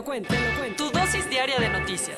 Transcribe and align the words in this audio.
Lo 0.00 0.04
cuento. 0.04 0.34
Tu 0.78 0.84
dosis 0.98 1.28
diaria 1.28 1.58
de 1.58 1.68
noticias. 1.68 2.16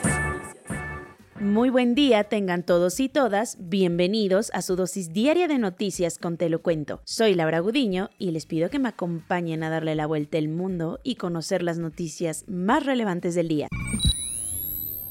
Muy 1.40 1.68
buen 1.68 1.96
día 1.96 2.22
tengan 2.22 2.62
todos 2.62 3.00
y 3.00 3.08
todas, 3.08 3.56
bienvenidos 3.58 4.52
a 4.54 4.62
su 4.62 4.76
dosis 4.76 5.12
diaria 5.12 5.48
de 5.48 5.58
noticias 5.58 6.18
con 6.18 6.36
Te 6.36 6.48
lo 6.48 6.62
cuento. 6.62 7.00
Soy 7.04 7.34
Laura 7.34 7.58
Gudiño 7.58 8.10
y 8.18 8.30
les 8.30 8.46
pido 8.46 8.70
que 8.70 8.78
me 8.78 8.88
acompañen 8.88 9.64
a 9.64 9.70
darle 9.70 9.96
la 9.96 10.06
vuelta 10.06 10.38
al 10.38 10.48
mundo 10.48 11.00
y 11.02 11.16
conocer 11.16 11.64
las 11.64 11.78
noticias 11.78 12.44
más 12.46 12.86
relevantes 12.86 13.34
del 13.34 13.48
día. 13.48 13.66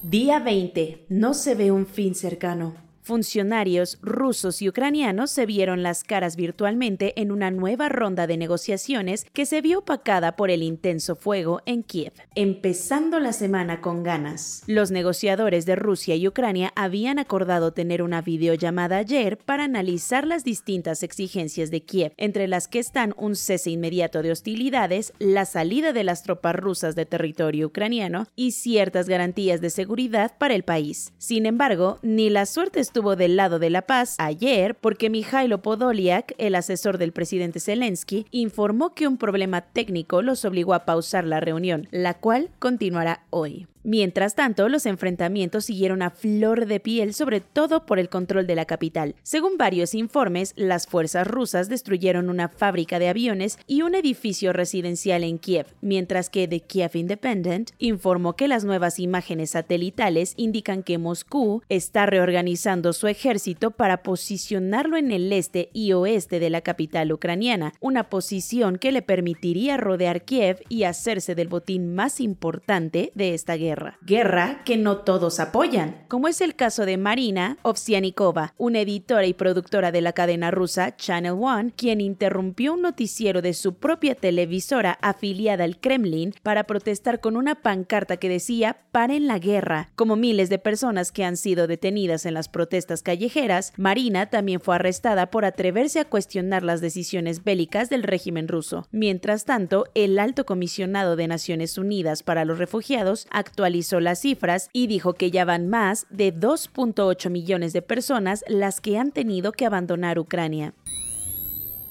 Día 0.03 0.39
20. 0.39 1.07
No 1.09 1.33
se 1.33 1.55
ve 1.55 1.71
un 1.71 1.85
fin 1.85 2.15
cercano. 2.15 2.90
Funcionarios 3.03 3.97
rusos 4.03 4.61
y 4.61 4.69
ucranianos 4.69 5.31
se 5.31 5.47
vieron 5.47 5.81
las 5.81 6.03
caras 6.03 6.35
virtualmente 6.35 7.19
en 7.19 7.31
una 7.31 7.49
nueva 7.49 7.89
ronda 7.89 8.27
de 8.27 8.37
negociaciones 8.37 9.25
que 9.33 9.47
se 9.47 9.61
vio 9.61 9.79
opacada 9.79 10.35
por 10.35 10.51
el 10.51 10.61
intenso 10.61 11.15
fuego 11.15 11.61
en 11.65 11.81
Kiev. 11.81 12.13
Empezando 12.35 13.19
la 13.19 13.33
semana 13.33 13.81
con 13.81 14.03
ganas, 14.03 14.63
los 14.67 14.91
negociadores 14.91 15.65
de 15.65 15.75
Rusia 15.75 16.15
y 16.15 16.27
Ucrania 16.27 16.73
habían 16.75 17.17
acordado 17.17 17.73
tener 17.73 18.03
una 18.03 18.21
videollamada 18.21 18.97
ayer 18.97 19.39
para 19.39 19.63
analizar 19.63 20.27
las 20.27 20.43
distintas 20.43 21.01
exigencias 21.01 21.71
de 21.71 21.81
Kiev, 21.81 22.13
entre 22.17 22.47
las 22.47 22.67
que 22.67 22.77
están 22.77 23.15
un 23.17 23.35
cese 23.35 23.71
inmediato 23.71 24.21
de 24.21 24.31
hostilidades, 24.31 25.13
la 25.17 25.45
salida 25.45 25.91
de 25.91 26.03
las 26.03 26.21
tropas 26.21 26.55
rusas 26.55 26.93
de 26.93 27.07
territorio 27.07 27.67
ucraniano 27.67 28.27
y 28.35 28.51
ciertas 28.51 29.09
garantías 29.09 29.59
de 29.59 29.71
seguridad 29.71 30.37
para 30.37 30.53
el 30.53 30.63
país. 30.63 31.13
Sin 31.17 31.47
embargo, 31.47 31.97
ni 32.03 32.29
la 32.29 32.45
suerte 32.45 32.90
estuvo 32.91 33.15
del 33.15 33.37
lado 33.37 33.57
de 33.57 33.69
la 33.69 33.83
paz 33.83 34.15
ayer 34.17 34.75
porque 34.75 35.09
Mikhailo 35.09 35.61
Podolyak, 35.61 36.33
el 36.37 36.55
asesor 36.55 36.97
del 36.97 37.13
presidente 37.13 37.61
Zelensky, 37.61 38.25
informó 38.31 38.93
que 38.93 39.07
un 39.07 39.15
problema 39.15 39.61
técnico 39.61 40.21
los 40.21 40.43
obligó 40.43 40.73
a 40.73 40.83
pausar 40.83 41.23
la 41.23 41.39
reunión, 41.39 41.87
la 41.91 42.15
cual 42.15 42.49
continuará 42.59 43.23
hoy. 43.29 43.70
Mientras 43.83 44.35
tanto, 44.35 44.69
los 44.69 44.85
enfrentamientos 44.85 45.65
siguieron 45.65 46.03
a 46.03 46.11
flor 46.11 46.67
de 46.67 46.79
piel, 46.79 47.15
sobre 47.15 47.41
todo 47.41 47.87
por 47.87 47.97
el 47.97 48.09
control 48.09 48.45
de 48.45 48.53
la 48.53 48.65
capital. 48.65 49.15
Según 49.23 49.57
varios 49.57 49.95
informes, 49.95 50.53
las 50.55 50.85
fuerzas 50.85 51.25
rusas 51.25 51.67
destruyeron 51.67 52.29
una 52.29 52.47
fábrica 52.47 52.99
de 52.99 53.09
aviones 53.09 53.57
y 53.65 53.81
un 53.81 53.95
edificio 53.95 54.53
residencial 54.53 55.23
en 55.23 55.39
Kiev, 55.39 55.65
mientras 55.81 56.29
que 56.29 56.47
The 56.47 56.59
Kiev 56.59 56.91
Independent 56.93 57.71
informó 57.79 58.35
que 58.35 58.47
las 58.47 58.65
nuevas 58.65 58.99
imágenes 58.99 59.51
satelitales 59.51 60.35
indican 60.37 60.83
que 60.83 60.99
Moscú 60.99 61.63
está 61.67 62.05
reorganizando 62.05 62.93
su 62.93 63.07
ejército 63.07 63.71
para 63.71 64.03
posicionarlo 64.03 64.95
en 64.95 65.11
el 65.11 65.33
este 65.33 65.69
y 65.73 65.93
oeste 65.93 66.39
de 66.39 66.51
la 66.51 66.61
capital 66.61 67.11
ucraniana, 67.11 67.73
una 67.79 68.09
posición 68.09 68.77
que 68.77 68.91
le 68.91 69.01
permitiría 69.01 69.77
rodear 69.77 70.23
Kiev 70.23 70.59
y 70.69 70.83
hacerse 70.83 71.33
del 71.33 71.47
botín 71.47 71.95
más 71.95 72.19
importante 72.19 73.11
de 73.15 73.33
esta 73.33 73.55
guerra 73.55 73.70
guerra. 74.01 74.61
que 74.65 74.77
no 74.77 74.97
todos 74.97 75.39
apoyan, 75.39 76.05
como 76.07 76.27
es 76.27 76.41
el 76.41 76.55
caso 76.55 76.85
de 76.85 76.97
Marina 76.97 77.57
Ovsianikova, 77.61 78.53
una 78.57 78.79
editora 78.81 79.25
y 79.25 79.33
productora 79.33 79.91
de 79.91 80.01
la 80.01 80.13
cadena 80.13 80.51
rusa 80.51 80.95
Channel 80.95 81.35
One, 81.39 81.73
quien 81.75 82.01
interrumpió 82.01 82.73
un 82.73 82.81
noticiero 82.81 83.41
de 83.41 83.53
su 83.53 83.75
propia 83.75 84.15
televisora 84.15 84.97
afiliada 85.01 85.63
al 85.63 85.79
Kremlin 85.79 86.33
para 86.43 86.65
protestar 86.65 87.19
con 87.19 87.37
una 87.37 87.55
pancarta 87.55 88.17
que 88.17 88.29
decía 88.29 88.77
paren 88.91 89.27
la 89.27 89.39
guerra. 89.39 89.89
Como 89.95 90.15
miles 90.15 90.49
de 90.49 90.59
personas 90.59 91.11
que 91.11 91.23
han 91.23 91.37
sido 91.37 91.67
detenidas 91.67 92.25
en 92.25 92.33
las 92.33 92.49
protestas 92.49 93.03
callejeras, 93.03 93.73
Marina 93.77 94.29
también 94.29 94.59
fue 94.59 94.75
arrestada 94.75 95.31
por 95.31 95.45
atreverse 95.45 95.99
a 95.99 96.05
cuestionar 96.05 96.63
las 96.63 96.81
decisiones 96.81 97.43
bélicas 97.43 97.89
del 97.89 98.03
régimen 98.03 98.47
ruso. 98.47 98.87
Mientras 98.91 99.45
tanto, 99.45 99.85
el 99.95 100.19
alto 100.19 100.45
comisionado 100.45 101.15
de 101.15 101.27
Naciones 101.27 101.77
Unidas 101.77 102.23
para 102.23 102.45
los 102.45 102.59
Refugiados 102.59 103.27
actuó 103.31 103.60
actualizó 103.61 103.99
las 103.99 104.21
cifras 104.21 104.69
y 104.73 104.87
dijo 104.87 105.13
que 105.13 105.29
ya 105.29 105.45
van 105.45 105.67
más 105.67 106.07
de 106.09 106.33
2.8 106.33 107.29
millones 107.29 107.73
de 107.73 107.83
personas 107.83 108.43
las 108.47 108.81
que 108.81 108.97
han 108.97 109.11
tenido 109.11 109.51
que 109.51 109.67
abandonar 109.67 110.17
Ucrania. 110.17 110.73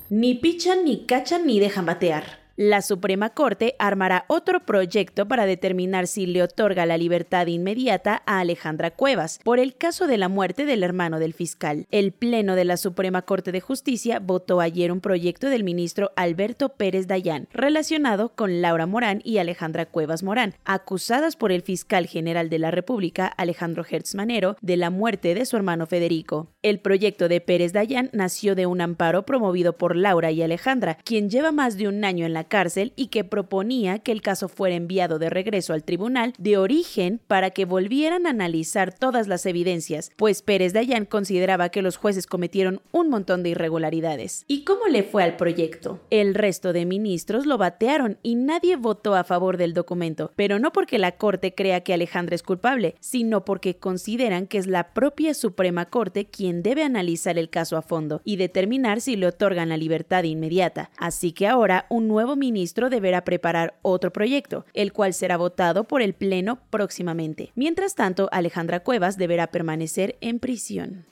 Ni 0.08 0.34
pichan, 0.34 0.84
ni 0.84 1.06
cachan, 1.06 1.46
ni 1.46 1.60
dejan 1.60 1.86
batear 1.86 2.39
la 2.60 2.82
Suprema 2.82 3.30
Corte 3.30 3.74
armará 3.78 4.26
otro 4.28 4.66
proyecto 4.66 5.26
para 5.26 5.46
determinar 5.46 6.06
si 6.06 6.26
le 6.26 6.42
otorga 6.42 6.84
la 6.84 6.98
libertad 6.98 7.46
inmediata 7.46 8.22
a 8.26 8.40
Alejandra 8.40 8.90
Cuevas 8.90 9.40
por 9.42 9.58
el 9.58 9.76
caso 9.76 10.06
de 10.06 10.18
la 10.18 10.28
muerte 10.28 10.66
del 10.66 10.82
hermano 10.82 11.18
del 11.20 11.32
fiscal. 11.32 11.86
El 11.90 12.12
Pleno 12.12 12.56
de 12.56 12.66
la 12.66 12.76
Suprema 12.76 13.22
Corte 13.22 13.50
de 13.50 13.62
Justicia 13.62 14.18
votó 14.18 14.60
ayer 14.60 14.92
un 14.92 15.00
proyecto 15.00 15.48
del 15.48 15.64
ministro 15.64 16.12
Alberto 16.16 16.74
Pérez 16.74 17.06
Dayán 17.06 17.48
relacionado 17.50 18.34
con 18.34 18.60
Laura 18.60 18.84
Morán 18.84 19.22
y 19.24 19.38
Alejandra 19.38 19.86
Cuevas 19.86 20.22
Morán, 20.22 20.54
acusadas 20.66 21.36
por 21.36 21.52
el 21.52 21.62
fiscal 21.62 22.06
general 22.06 22.50
de 22.50 22.58
la 22.58 22.70
República, 22.70 23.26
Alejandro 23.26 23.86
Hertz 23.88 24.14
Manero, 24.14 24.58
de 24.60 24.76
la 24.76 24.90
muerte 24.90 25.34
de 25.34 25.46
su 25.46 25.56
hermano 25.56 25.86
Federico. 25.86 26.48
El 26.60 26.80
proyecto 26.80 27.28
de 27.28 27.40
Pérez 27.40 27.72
Dayán 27.72 28.10
nació 28.12 28.54
de 28.54 28.66
un 28.66 28.82
amparo 28.82 29.24
promovido 29.24 29.78
por 29.78 29.96
Laura 29.96 30.30
y 30.30 30.42
Alejandra, 30.42 30.98
quien 31.04 31.30
lleva 31.30 31.52
más 31.52 31.78
de 31.78 31.88
un 31.88 32.04
año 32.04 32.26
en 32.26 32.34
la 32.34 32.49
cárcel 32.50 32.92
y 32.96 33.06
que 33.06 33.24
proponía 33.24 34.00
que 34.00 34.12
el 34.12 34.20
caso 34.20 34.48
fuera 34.48 34.74
enviado 34.74 35.18
de 35.18 35.30
regreso 35.30 35.72
al 35.72 35.84
tribunal 35.84 36.34
de 36.36 36.58
origen 36.58 37.22
para 37.26 37.48
que 37.48 37.64
volvieran 37.64 38.26
a 38.26 38.30
analizar 38.30 38.92
todas 38.92 39.26
las 39.26 39.46
evidencias, 39.46 40.12
pues 40.16 40.42
Pérez 40.42 40.74
Dayan 40.74 41.06
consideraba 41.06 41.70
que 41.70 41.80
los 41.80 41.96
jueces 41.96 42.26
cometieron 42.26 42.82
un 42.92 43.08
montón 43.08 43.42
de 43.42 43.50
irregularidades. 43.50 44.44
¿Y 44.46 44.64
cómo 44.64 44.86
le 44.86 45.02
fue 45.02 45.22
al 45.22 45.36
proyecto? 45.36 46.00
El 46.10 46.34
resto 46.34 46.74
de 46.74 46.84
ministros 46.84 47.46
lo 47.46 47.56
batearon 47.56 48.18
y 48.22 48.34
nadie 48.34 48.76
votó 48.76 49.14
a 49.14 49.24
favor 49.24 49.56
del 49.56 49.72
documento, 49.72 50.32
pero 50.36 50.58
no 50.58 50.72
porque 50.72 50.98
la 50.98 51.12
Corte 51.12 51.54
crea 51.54 51.80
que 51.80 51.94
Alejandra 51.94 52.34
es 52.34 52.42
culpable, 52.42 52.96
sino 53.00 53.44
porque 53.44 53.76
consideran 53.76 54.46
que 54.46 54.58
es 54.58 54.66
la 54.66 54.92
propia 54.92 55.32
Suprema 55.32 55.86
Corte 55.86 56.26
quien 56.26 56.62
debe 56.62 56.82
analizar 56.82 57.38
el 57.38 57.48
caso 57.48 57.76
a 57.76 57.82
fondo 57.82 58.20
y 58.24 58.36
determinar 58.36 59.00
si 59.00 59.16
le 59.16 59.28
otorgan 59.28 59.68
la 59.68 59.76
libertad 59.76 60.24
inmediata. 60.24 60.90
Así 60.96 61.32
que 61.32 61.46
ahora 61.46 61.86
un 61.88 62.08
nuevo 62.08 62.36
ministro 62.40 62.90
deberá 62.90 63.22
preparar 63.22 63.78
otro 63.82 64.12
proyecto, 64.12 64.66
el 64.74 64.92
cual 64.92 65.14
será 65.14 65.36
votado 65.36 65.84
por 65.84 66.02
el 66.02 66.14
Pleno 66.14 66.58
próximamente. 66.70 67.52
Mientras 67.54 67.94
tanto, 67.94 68.28
Alejandra 68.32 68.80
Cuevas 68.80 69.16
deberá 69.16 69.46
permanecer 69.52 70.16
en 70.20 70.40
prisión. 70.40 71.06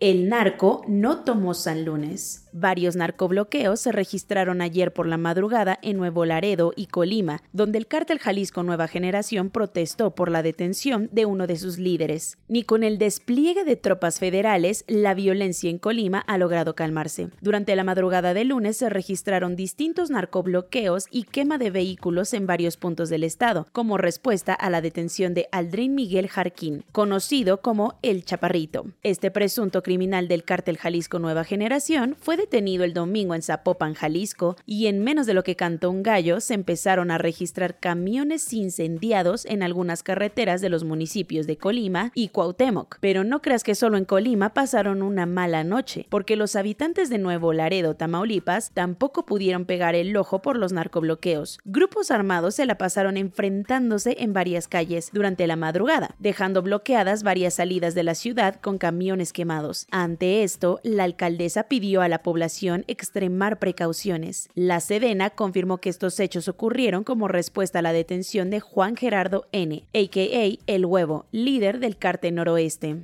El 0.00 0.28
narco 0.28 0.82
no 0.86 1.24
tomó 1.24 1.54
San 1.54 1.84
Lunes. 1.84 2.44
Varios 2.52 2.96
narcobloqueos 2.96 3.80
se 3.80 3.92
registraron 3.92 4.60
ayer 4.62 4.92
por 4.92 5.06
la 5.06 5.16
madrugada 5.16 5.78
en 5.82 5.96
Nuevo 5.96 6.24
Laredo 6.24 6.72
y 6.76 6.86
Colima, 6.86 7.42
donde 7.52 7.78
el 7.78 7.86
cártel 7.86 8.18
Jalisco 8.18 8.62
Nueva 8.62 8.88
Generación 8.88 9.50
protestó 9.50 10.14
por 10.14 10.30
la 10.30 10.42
detención 10.42 11.08
de 11.12 11.26
uno 11.26 11.46
de 11.46 11.56
sus 11.56 11.78
líderes. 11.78 12.38
Ni 12.48 12.62
con 12.62 12.84
el 12.84 12.98
despliegue 12.98 13.64
de 13.64 13.76
tropas 13.76 14.18
federales, 14.18 14.84
la 14.86 15.14
violencia 15.14 15.68
en 15.68 15.78
Colima 15.78 16.20
ha 16.20 16.38
logrado 16.38 16.74
calmarse. 16.74 17.28
Durante 17.40 17.76
la 17.76 17.84
madrugada 17.84 18.34
de 18.34 18.44
lunes 18.44 18.76
se 18.76 18.88
registraron 18.88 19.56
distintos 19.56 20.10
narcobloqueos 20.10 21.06
y 21.10 21.24
quema 21.24 21.58
de 21.58 21.70
vehículos 21.70 22.34
en 22.34 22.46
varios 22.46 22.76
puntos 22.76 23.08
del 23.08 23.24
estado, 23.24 23.66
como 23.72 23.98
respuesta 23.98 24.54
a 24.54 24.70
la 24.70 24.80
detención 24.80 25.34
de 25.34 25.48
Aldrin 25.52 25.94
Miguel 25.94 26.28
Jarquín, 26.28 26.84
conocido 26.92 27.60
como 27.60 27.98
El 28.02 28.24
Chaparrito. 28.24 28.86
Este 29.02 29.30
presunto 29.30 29.82
criminal 29.88 30.28
del 30.28 30.44
cártel 30.44 30.76
Jalisco 30.76 31.18
Nueva 31.18 31.44
Generación 31.44 32.14
fue 32.20 32.36
detenido 32.36 32.84
el 32.84 32.92
domingo 32.92 33.34
en 33.34 33.40
Zapopan, 33.40 33.94
Jalisco, 33.94 34.58
y 34.66 34.86
en 34.86 35.02
menos 35.02 35.24
de 35.24 35.32
lo 35.32 35.42
que 35.42 35.56
cantó 35.56 35.90
un 35.90 36.02
gallo 36.02 36.40
se 36.40 36.52
empezaron 36.52 37.10
a 37.10 37.16
registrar 37.16 37.80
camiones 37.80 38.52
incendiados 38.52 39.46
en 39.46 39.62
algunas 39.62 40.02
carreteras 40.02 40.60
de 40.60 40.68
los 40.68 40.84
municipios 40.84 41.46
de 41.46 41.56
Colima 41.56 42.12
y 42.14 42.28
Cuauhtémoc. 42.28 42.98
Pero 43.00 43.24
no 43.24 43.40
creas 43.40 43.64
que 43.64 43.74
solo 43.74 43.96
en 43.96 44.04
Colima 44.04 44.52
pasaron 44.52 45.00
una 45.00 45.24
mala 45.24 45.64
noche, 45.64 46.06
porque 46.10 46.36
los 46.36 46.54
habitantes 46.54 47.08
de 47.08 47.16
Nuevo 47.16 47.54
Laredo, 47.54 47.96
Tamaulipas, 47.96 48.72
tampoco 48.74 49.24
pudieron 49.24 49.64
pegar 49.64 49.94
el 49.94 50.14
ojo 50.18 50.42
por 50.42 50.58
los 50.58 50.74
narcobloqueos. 50.74 51.60
Grupos 51.64 52.10
armados 52.10 52.56
se 52.56 52.66
la 52.66 52.76
pasaron 52.76 53.16
enfrentándose 53.16 54.16
en 54.18 54.34
varias 54.34 54.68
calles 54.68 55.08
durante 55.14 55.46
la 55.46 55.56
madrugada, 55.56 56.14
dejando 56.18 56.60
bloqueadas 56.60 57.22
varias 57.22 57.54
salidas 57.54 57.94
de 57.94 58.02
la 58.02 58.14
ciudad 58.14 58.60
con 58.60 58.76
camiones 58.76 59.32
quemados. 59.32 59.77
Ante 59.90 60.42
esto, 60.42 60.80
la 60.82 61.04
alcaldesa 61.04 61.64
pidió 61.64 62.00
a 62.00 62.08
la 62.08 62.22
población 62.22 62.84
extremar 62.88 63.58
precauciones. 63.58 64.48
La 64.54 64.80
Sedena 64.80 65.30
confirmó 65.30 65.78
que 65.78 65.90
estos 65.90 66.18
hechos 66.20 66.48
ocurrieron 66.48 67.04
como 67.04 67.28
respuesta 67.28 67.78
a 67.78 67.82
la 67.82 67.92
detención 67.92 68.50
de 68.50 68.60
Juan 68.60 68.96
Gerardo 68.96 69.46
N., 69.52 69.84
a.k.a. 69.94 70.58
El 70.66 70.86
Huevo, 70.86 71.26
líder 71.32 71.78
del 71.78 71.96
cártel 71.96 72.34
noroeste. 72.34 72.96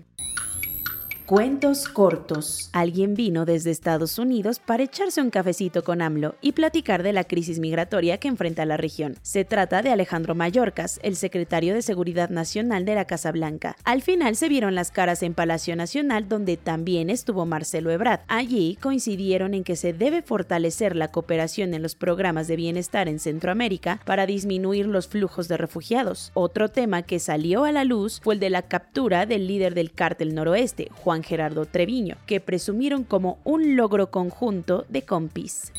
Cuentos 1.27 1.89
cortos. 1.89 2.69
Alguien 2.75 3.15
vino 3.15 3.47
desde 3.47 3.71
Estados 3.71 4.19
Unidos 4.19 4.59
para 4.59 4.83
echarse 4.83 5.23
un 5.23 5.31
cafecito 5.31 5.83
con 5.83 6.03
AMLO 6.03 6.35
y 6.43 6.53
platicar 6.53 7.03
de 7.03 7.15
la 7.15 7.25
crisis 7.25 7.61
migratoria 7.61 8.19
que 8.19 8.29
enfrenta 8.29 8.67
la 8.67 8.77
región. 8.77 9.17
Se 9.23 9.47
trata 9.47 9.81
de 9.81 9.89
Alejandro 9.89 10.35
Mayorkas, 10.35 11.01
el 11.03 11.17
secretario 11.17 11.73
de 11.73 11.81
Seguridad 11.81 12.29
Nacional 12.29 12.85
de 12.85 12.95
la 12.95 13.07
Casa 13.07 13.33
Blanca. 13.33 13.75
Al 13.85 14.03
final 14.03 14.37
se 14.37 14.51
vieron 14.51 14.75
las 14.75 14.91
caras 14.91 15.23
en 15.23 15.33
Palacio 15.33 15.75
Nacional 15.77 16.29
donde 16.29 16.59
también 16.59 17.09
estuvo 17.09 17.47
Marcelo 17.47 17.91
Ebrard. 17.91 18.21
Allí 18.29 18.77
coincidieron 18.83 19.55
en 19.55 19.65
que 19.65 19.77
se 19.77 19.95
debe 19.95 20.21
fortalecer 20.21 20.95
la 20.95 21.09
cooperación 21.09 21.73
en 21.73 21.81
los 21.81 21.95
programas 21.95 22.49
de 22.49 22.57
bienestar 22.57 23.09
en 23.09 23.19
Centroamérica 23.19 23.99
para 24.05 24.27
disminuir 24.27 24.85
los 24.85 25.09
flujos 25.09 25.49
de 25.49 25.57
refugiados. 25.57 26.33
Otro 26.35 26.69
tema 26.69 27.01
que 27.01 27.19
salió 27.19 27.65
a 27.65 27.73
la 27.73 27.85
luz 27.85 28.21
fue 28.23 28.35
el 28.35 28.41
de 28.41 28.51
la 28.51 28.61
captura 28.61 29.25
del 29.25 29.47
líder 29.47 29.73
del 29.73 29.91
cártel 29.91 30.35
noroeste, 30.35 30.91
Juan 30.93 31.14
Gerardo 31.23 31.67
Treviño, 31.67 32.17
que 32.27 32.41
presumieron 32.41 33.05
como 33.05 33.39
un 33.45 33.77
logro 33.77 34.11
conjunto 34.11 34.85
de 34.89 35.03
compis 35.03 35.73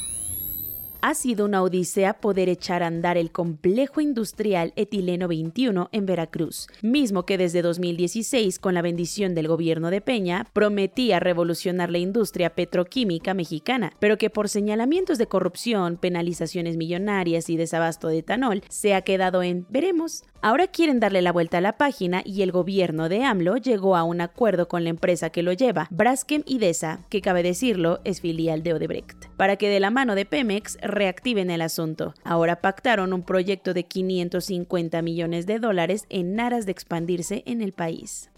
ha 1.06 1.14
sido 1.14 1.46
una 1.46 1.62
odisea 1.62 2.16
poder 2.16 2.50
echar 2.50 2.82
a 2.82 2.88
andar 2.88 3.16
el 3.16 3.32
complejo 3.32 4.02
industrial 4.02 4.74
etileno 4.76 5.28
21 5.28 5.90
en 5.92 6.08
Veracruz, 6.08 6.66
mismo 6.82 7.28
que 7.28 7.38
desde 7.38 7.62
2016, 7.62 8.58
con 8.58 8.74
la 8.74 8.82
bendición 8.82 9.36
del 9.36 9.48
gobierno 9.48 9.92
de 9.92 10.02
Peña, 10.02 10.48
prometía 10.52 11.20
revolucionar 11.20 11.92
la 11.92 12.00
industria 12.00 12.56
petroquímica 12.56 13.36
mexicana, 13.36 13.94
pero 14.00 14.18
que 14.18 14.32
por 14.32 14.50
señalamientos 14.50 15.20
de 15.20 15.28
corrupción, 15.28 15.98
penalizaciones 15.98 16.76
millonarias 16.76 17.52
y 17.52 17.56
desabasto 17.56 18.08
de 18.08 18.18
etanol, 18.18 18.64
se 18.70 18.96
ha 18.96 19.04
quedado 19.04 19.44
en 19.44 19.68
veremos. 19.70 20.24
Ahora 20.42 20.68
quieren 20.68 21.00
darle 21.00 21.22
la 21.22 21.32
vuelta 21.32 21.60
a 21.60 21.62
la 21.62 21.78
página 21.78 22.22
y 22.24 22.42
el 22.42 22.52
gobierno 22.52 23.10
de 23.10 23.24
AMLO 23.24 23.58
llegó 23.58 23.96
a 23.96 24.04
un 24.04 24.22
acuerdo 24.22 24.68
con 24.68 24.84
la 24.84 24.92
empresa 24.92 25.30
que 25.30 25.44
lo 25.44 25.54
lleva, 25.54 25.88
Braskem 25.92 26.44
Idesa, 26.46 27.00
que 27.10 27.22
cabe 27.22 27.42
decirlo 27.42 28.00
es 28.04 28.22
filial 28.22 28.62
de 28.62 28.74
Odebrecht, 28.74 29.28
para 29.38 29.56
que 29.56 29.70
de 29.70 29.80
la 29.80 29.90
mano 29.90 30.14
de 30.14 30.26
Pemex 30.26 30.78
reactiven 30.96 31.50
el 31.52 31.62
asunto. 31.62 32.14
Ahora 32.24 32.62
pactaron 32.62 33.14
un 33.14 33.22
proyecto 33.22 33.74
de 33.74 33.84
550 33.84 35.02
millones 35.02 35.46
de 35.46 35.60
dólares 35.60 36.06
en 36.10 36.40
aras 36.40 36.66
de 36.66 36.72
expandirse 36.72 37.44
en 37.46 37.62
el 37.62 37.74
país. 37.74 38.30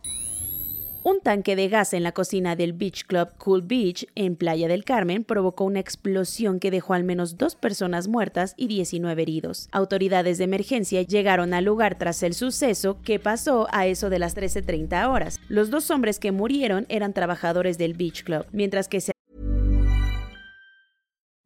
Un 1.07 1.21
tanque 1.21 1.55
de 1.55 1.69
gas 1.69 1.93
en 1.93 2.03
la 2.03 2.11
cocina 2.11 2.57
del 2.57 2.73
Beach 2.73 3.05
Club 3.05 3.29
Cool 3.37 3.61
Beach 3.61 4.05
en 4.15 4.35
Playa 4.35 4.67
del 4.67 4.83
Carmen 4.83 5.23
provocó 5.23 5.63
una 5.63 5.79
explosión 5.79 6.59
que 6.59 6.69
dejó 6.69 6.95
al 6.95 7.05
menos 7.05 7.37
dos 7.37 7.55
personas 7.55 8.09
muertas 8.09 8.55
y 8.57 8.67
19 8.67 9.21
heridos. 9.21 9.69
Autoridades 9.71 10.37
de 10.37 10.43
emergencia 10.43 11.03
llegaron 11.03 11.53
al 11.53 11.63
lugar 11.63 11.97
tras 11.97 12.23
el 12.23 12.33
suceso 12.33 13.01
que 13.03 13.19
pasó 13.19 13.67
a 13.71 13.87
eso 13.87 14.09
de 14.09 14.19
las 14.19 14.35
13.30 14.35 15.07
horas. 15.07 15.39
Los 15.47 15.69
dos 15.69 15.89
hombres 15.91 16.19
que 16.19 16.33
murieron 16.33 16.85
eran 16.89 17.13
trabajadores 17.13 17.77
del 17.77 17.93
Beach 17.93 18.25
Club, 18.25 18.45
mientras 18.51 18.89
que 18.89 18.99
se 18.99 19.16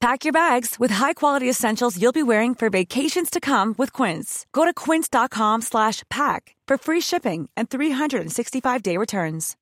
Pack 0.00 0.24
your 0.24 0.32
bags 0.32 0.76
with 0.80 0.92
high-quality 0.92 1.48
essentials 1.48 2.00
you'll 2.00 2.10
be 2.10 2.22
wearing 2.22 2.54
for 2.54 2.70
vacations 2.70 3.28
to 3.28 3.38
come 3.38 3.74
with 3.76 3.92
Quince. 3.92 4.46
Go 4.50 4.64
to 4.64 4.72
quince.com/pack 4.72 6.56
for 6.66 6.78
free 6.78 7.02
shipping 7.02 7.50
and 7.54 7.68
365-day 7.68 8.96
returns. 8.96 9.56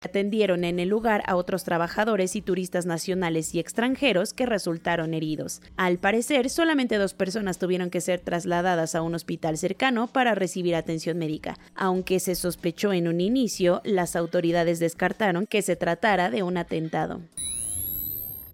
Atendieron 0.00 0.62
en 0.62 0.78
el 0.78 0.88
lugar 0.88 1.22
a 1.26 1.34
otros 1.34 1.64
trabajadores 1.64 2.36
y 2.36 2.40
turistas 2.40 2.86
nacionales 2.86 3.52
y 3.54 3.58
extranjeros 3.58 4.32
que 4.32 4.46
resultaron 4.46 5.12
heridos. 5.12 5.60
Al 5.76 5.98
parecer, 5.98 6.50
solamente 6.50 6.98
dos 6.98 7.14
personas 7.14 7.58
tuvieron 7.58 7.90
que 7.90 8.00
ser 8.00 8.20
trasladadas 8.20 8.94
a 8.94 9.02
un 9.02 9.16
hospital 9.16 9.58
cercano 9.58 10.06
para 10.06 10.36
recibir 10.36 10.76
atención 10.76 11.18
médica. 11.18 11.58
Aunque 11.74 12.20
se 12.20 12.36
sospechó 12.36 12.92
en 12.92 13.08
un 13.08 13.20
inicio, 13.20 13.82
las 13.84 14.14
autoridades 14.14 14.78
descartaron 14.78 15.46
que 15.46 15.62
se 15.62 15.74
tratara 15.74 16.30
de 16.30 16.44
un 16.44 16.56
atentado. 16.56 17.20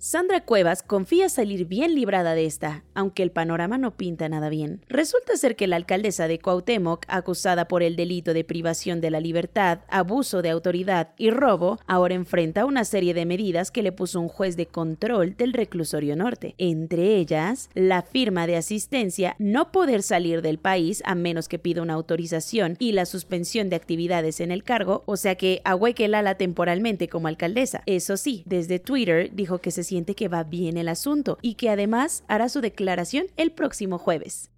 Sandra 0.07 0.45
Cuevas 0.45 0.83
confía 0.83 1.31
salir 1.31 1.65
bien 1.65 1.95
librada 1.95 2.35
de 2.35 2.45
esta, 2.45 2.85
aunque 2.93 3.23
el 3.23 3.31
panorama 3.31 3.79
no 3.79 3.97
pinta 3.97 4.29
nada 4.29 4.51
bien. 4.51 4.83
Resulta 4.87 5.35
ser 5.39 5.57
que 5.57 5.67
la 5.67 5.77
alcaldesa 5.77 6.29
de 6.29 6.39
Cuauhtémoc, 6.39 7.07
acusada 7.09 7.69
por 7.69 7.83
el 7.83 7.97
delito 7.97 8.35
de 8.35 8.45
privación 8.45 9.01
de 9.01 9.11
la 9.11 9.19
libertad, 9.21 9.79
abuso 9.89 10.43
de 10.43 10.51
autoridad 10.51 11.15
y 11.17 11.31
robo, 11.31 11.79
ahora 11.87 12.13
enfrenta 12.13 12.67
una 12.67 12.85
serie 12.85 13.15
de 13.15 13.25
medidas 13.25 13.71
que 13.71 13.83
le 13.83 13.93
puso 13.93 14.21
un 14.21 14.29
juez 14.29 14.59
de 14.59 14.67
control 14.67 15.39
del 15.39 15.55
reclusorio 15.55 16.17
norte. 16.17 16.55
Entre 16.59 17.17
ellas, 17.17 17.71
la 17.73 18.03
firma 18.03 18.47
de 18.47 18.57
asistencia, 18.57 19.37
no 19.39 19.73
poder 19.73 20.03
salir 20.03 20.43
del 20.43 20.59
país 20.59 21.03
a 21.07 21.15
menos 21.15 21.49
que 21.49 21.59
pida 21.59 21.81
una 21.81 21.95
autorización 21.95 22.77
y 22.79 22.93
la 22.93 23.07
suspensión 23.07 23.71
de 23.71 23.77
actividades 23.77 24.41
en 24.41 24.51
el 24.51 24.65
cargo, 24.65 25.03
o 25.07 25.17
sea 25.17 25.37
que 25.37 25.63
ahueque 25.65 26.05
el 26.05 26.15
ala 26.15 26.35
temporalmente 26.35 27.09
como 27.09 27.29
alcaldesa. 27.29 27.83
Eso 27.87 28.19
sí, 28.19 28.43
desde 28.45 28.79
Twitter 28.79 29.31
dijo 29.33 29.63
que 29.63 29.71
se 29.71 29.83
que 30.03 30.29
va 30.29 30.43
bien 30.43 30.77
el 30.77 30.89
asunto 30.89 31.39
y 31.41 31.55
que 31.55 31.71
además 31.71 32.25
hará 32.27 32.49
su 32.49 32.61
declaración 32.61 33.27
el 33.37 33.53
próximo 33.53 33.99
jueves. 33.99 34.51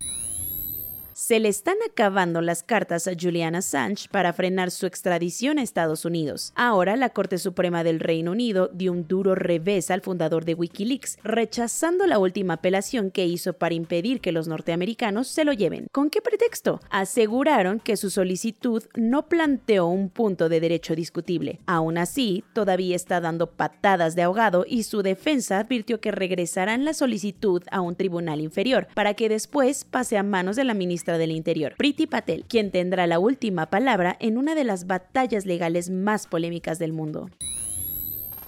Se 1.19 1.41
le 1.41 1.49
están 1.49 1.77
acabando 1.89 2.43
las 2.43 2.63
cartas 2.63 3.09
a 3.09 3.13
Julian 3.19 3.55
Assange 3.55 4.07
para 4.11 4.35
frenar 4.35 4.71
su 4.71 4.85
extradición 4.85 5.59
a 5.59 5.63
Estados 5.63 6.05
Unidos. 6.05 6.53
Ahora 6.57 6.95
la 6.95 7.09
Corte 7.09 7.39
Suprema 7.39 7.83
del 7.85 8.01
Reino 8.01 8.33
Unido 8.33 8.69
dio 8.75 8.93
un 8.93 9.09
duro 9.09 9.35
revés 9.35 9.91
al 9.91 10.03
fundador 10.03 10.45
de 10.45 10.53
Wikileaks, 10.53 11.17
rechazando 11.25 12.07
la 12.07 12.19
última 12.19 12.53
apelación 12.55 13.11
que 13.11 13.25
hizo 13.25 13.55
para 13.55 13.75
impedir 13.75 14.21
que 14.21 14.31
los 14.31 14.47
norteamericanos 14.47 15.27
se 15.29 15.47
lo 15.47 15.55
lleven. 15.55 15.87
¿Con 15.91 16.11
qué 16.11 16.21
pretexto? 16.21 16.83
Aseguraron 16.91 17.81
que 17.81 17.97
su 17.97 18.11
solicitud 18.11 18.85
no 18.95 19.27
planteó 19.27 19.87
un 19.87 20.11
punto 20.11 20.51
de 20.51 20.61
derecho 20.61 20.95
discutible. 20.95 21.61
Aún 21.65 21.97
así, 21.97 22.45
todavía 22.53 22.95
está 22.95 23.23
dando 23.23 23.53
patadas 23.53 24.17
de 24.17 24.23
ahogado 24.25 24.67
y 24.69 24.83
su 24.83 25.01
defensa 25.01 25.61
advirtió 25.61 25.99
que 25.99 26.11
regresarán 26.11 26.85
la 26.85 26.93
solicitud 26.93 27.63
a 27.71 27.81
un 27.81 27.97
tribunal 27.97 28.43
inferior 28.43 28.87
para 28.93 29.15
que 29.15 29.31
después 29.31 29.85
pase 29.85 30.19
a 30.19 30.23
manos 30.23 30.57
de 30.57 30.65
la 30.65 30.75
ministra 31.07 31.19
del 31.19 31.31
Interior, 31.31 31.75
Priti 31.77 32.07
Patel, 32.07 32.45
quien 32.49 32.71
tendrá 32.73 33.07
la 33.07 33.21
última 33.21 33.67
palabra 33.67 34.17
en 34.19 34.37
una 34.37 34.55
de 34.57 34.65
las 34.65 34.87
batallas 34.87 35.47
legales 35.47 35.89
más 35.89 36.27
polémicas 36.27 36.79
del 36.81 36.93
mundo. 36.93 37.31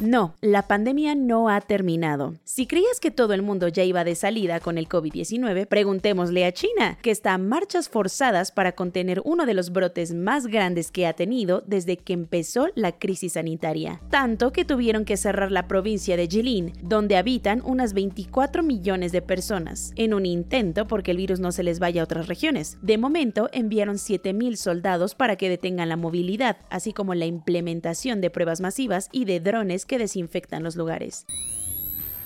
No, 0.01 0.37
la 0.41 0.69
pandemia 0.69 1.17
no 1.17 1.49
ha 1.49 1.61
terminado. 1.61 2.37
Si 2.45 2.67
creías 2.67 3.01
que 3.01 3.11
todo 3.11 3.35
el 3.35 3.43
mundo 3.43 3.67
ya 3.67 3.83
iba 3.83 4.05
de 4.05 4.15
salida 4.15 4.61
con 4.61 4.79
el 4.79 4.89
COVID-19, 4.89 5.67
preguntémosle 5.67 6.45
a 6.45 6.53
China, 6.53 6.99
que 7.03 7.11
está 7.11 7.35
a 7.35 7.39
marchas 7.39 7.89
forzadas 7.89 8.53
para 8.53 8.73
contener 8.73 9.21
uno 9.25 9.45
de 9.45 9.55
los 9.55 9.73
brotes 9.73 10.15
más 10.15 10.47
grandes 10.47 10.93
que 10.93 11.09
ha 11.09 11.15
tenido 11.15 11.65
desde 11.67 11.97
que 11.97 12.13
empezó 12.13 12.69
la 12.77 12.93
crisis 12.93 13.33
sanitaria. 13.33 14.01
Tanto 14.09 14.53
que 14.53 14.65
tuvieron 14.65 15.05
que 15.05 15.17
cerrar 15.17 15.51
la 15.51 15.67
provincia 15.67 16.17
de 16.17 16.29
Jilin, 16.29 16.75
donde 16.81 17.17
habitan 17.17 17.61
unas 17.65 17.93
24 17.93 18.63
millones 18.63 19.11
de 19.11 19.21
personas, 19.21 19.93
en 19.97 20.15
un 20.15 20.27
intento 20.27 20.87
porque 20.87 21.11
el 21.11 21.17
virus 21.17 21.41
no 21.41 21.51
se 21.51 21.65
les 21.65 21.81
vaya 21.81 22.03
a 22.03 22.05
otras 22.05 22.29
regiones. 22.29 22.79
De 22.83 22.99
momento, 22.99 23.49
enviaron 23.53 23.97
7.000 23.97 24.55
soldados 24.55 25.17
para 25.17 25.35
que 25.35 25.49
detengan 25.49 25.89
la 25.89 25.97
movilidad, 25.97 26.59
así 26.71 26.93
como 26.93 27.15
la 27.15 27.27
implementación 27.27 28.21
de 28.21 28.31
pruebas 28.31 28.61
masivas 28.61 29.09
y 29.11 29.25
de 29.25 29.41
drones 29.41 29.87
que 29.89 29.99
desinfectan 29.99 30.63
los 30.63 30.77
lugares. 30.77 31.27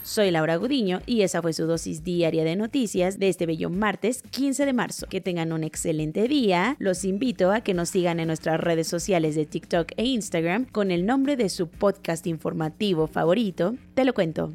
Soy 0.02 0.32
Laura 0.32 0.56
Gudiño 0.56 1.00
y 1.06 1.22
esa 1.22 1.40
fue 1.42 1.52
su 1.52 1.66
dosis 1.66 2.02
diaria 2.02 2.42
de 2.42 2.56
noticias 2.56 3.20
de 3.20 3.28
este 3.28 3.46
bello 3.46 3.70
martes 3.70 4.22
15 4.30 4.66
de 4.66 4.72
marzo. 4.72 5.06
Que 5.06 5.20
tengan 5.20 5.52
un 5.52 5.62
excelente 5.62 6.26
día. 6.26 6.76
Los 6.80 7.04
invito 7.04 7.52
a 7.52 7.60
que 7.60 7.72
nos 7.72 7.90
sigan 7.90 8.18
en 8.18 8.26
nuestras 8.26 8.60
redes 8.60 8.88
sociales 8.88 9.36
de 9.36 9.46
TikTok 9.46 9.92
e 9.96 10.04
Instagram 10.04 10.64
con 10.66 10.90
el 10.90 11.06
nombre 11.06 11.36
de 11.36 11.48
su 11.48 11.68
podcast 11.68 12.26
informativo 12.26 13.06
favorito. 13.06 13.76
Te 13.94 14.04
lo 14.04 14.12
cuento. 14.12 14.52